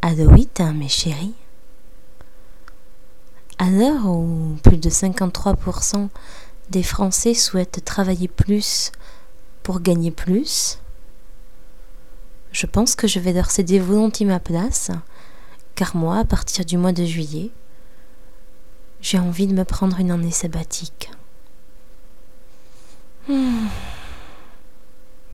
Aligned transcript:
Adouite, 0.00 0.62
mes 0.74 0.88
chéris. 0.88 1.34
À 3.58 3.68
l'heure 3.68 4.06
où 4.06 4.56
plus 4.62 4.78
de 4.78 4.88
53% 4.88 6.08
des 6.70 6.82
Français 6.82 7.34
souhaitent 7.34 7.84
travailler 7.84 8.28
plus 8.28 8.92
pour 9.62 9.80
gagner 9.80 10.10
plus, 10.10 10.78
je 12.50 12.64
pense 12.64 12.94
que 12.94 13.06
je 13.06 13.20
vais 13.20 13.34
leur 13.34 13.50
céder 13.50 13.78
volontiers 13.78 14.24
ma 14.24 14.40
place, 14.40 14.90
car 15.74 15.94
moi, 15.96 16.16
à 16.20 16.24
partir 16.24 16.64
du 16.64 16.78
mois 16.78 16.92
de 16.92 17.04
juillet, 17.04 17.50
j'ai 19.02 19.18
envie 19.18 19.46
de 19.46 19.54
me 19.54 19.64
prendre 19.64 20.00
une 20.00 20.12
année 20.12 20.30
sabbatique. 20.30 21.10